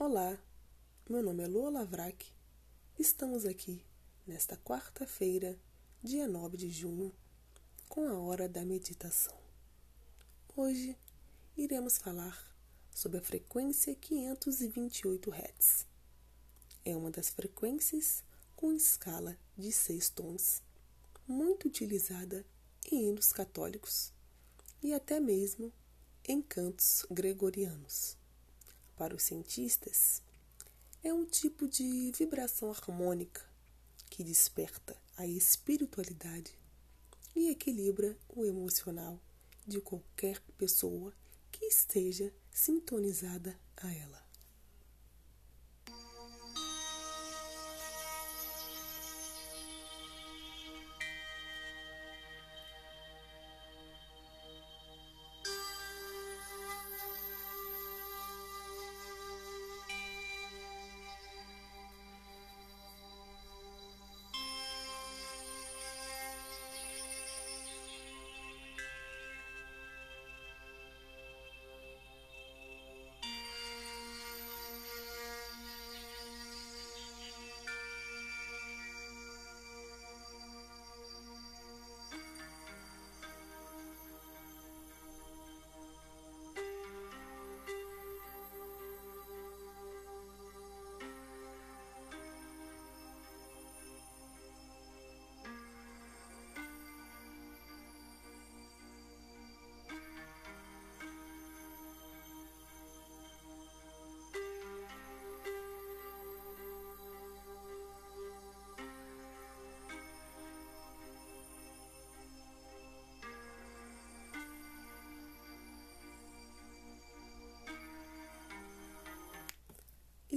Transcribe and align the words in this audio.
Olá, 0.00 0.38
meu 1.10 1.20
nome 1.24 1.42
é 1.42 1.48
Lua 1.48 1.70
Lavrac. 1.70 2.24
Estamos 2.96 3.44
aqui 3.44 3.84
nesta 4.24 4.56
quarta-feira, 4.56 5.58
dia 6.00 6.28
9 6.28 6.56
de 6.56 6.70
junho, 6.70 7.12
com 7.88 8.06
a 8.06 8.16
hora 8.16 8.48
da 8.48 8.64
meditação. 8.64 9.36
Hoje 10.56 10.96
iremos 11.56 11.98
falar 11.98 12.38
sobre 12.94 13.18
a 13.18 13.20
frequência 13.20 13.92
528 13.96 15.32
Hz. 15.32 15.84
É 16.84 16.94
uma 16.94 17.10
das 17.10 17.30
frequências 17.30 18.22
com 18.54 18.72
escala 18.72 19.36
de 19.56 19.72
seis 19.72 20.08
tons, 20.08 20.62
muito 21.26 21.66
utilizada 21.66 22.46
em 22.88 23.08
hinos 23.08 23.32
católicos 23.32 24.12
e 24.80 24.94
até 24.94 25.18
mesmo 25.18 25.72
em 26.24 26.40
cantos 26.40 27.04
gregorianos. 27.10 28.17
Para 28.98 29.14
os 29.14 29.22
cientistas, 29.22 30.20
é 31.04 31.14
um 31.14 31.24
tipo 31.24 31.68
de 31.68 32.10
vibração 32.18 32.68
harmônica 32.68 33.40
que 34.10 34.24
desperta 34.24 34.96
a 35.16 35.24
espiritualidade 35.24 36.58
e 37.36 37.48
equilibra 37.48 38.18
o 38.28 38.44
emocional 38.44 39.20
de 39.64 39.80
qualquer 39.80 40.40
pessoa 40.58 41.14
que 41.52 41.64
esteja 41.66 42.34
sintonizada 42.50 43.56
a 43.76 43.94
ela. 43.94 44.27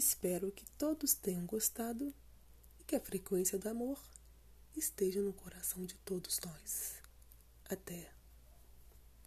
Espero 0.00 0.50
que 0.50 0.64
todos 0.78 1.12
tenham 1.12 1.44
gostado 1.44 2.14
e 2.78 2.84
que 2.84 2.96
a 2.96 3.00
frequência 3.00 3.58
do 3.58 3.68
amor 3.68 4.00
esteja 4.74 5.20
no 5.20 5.34
coração 5.34 5.84
de 5.84 5.94
todos 5.96 6.40
nós. 6.42 7.02
Até! 7.66 8.19